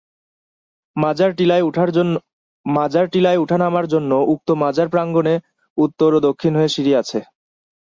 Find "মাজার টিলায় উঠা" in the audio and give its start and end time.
0.95-3.57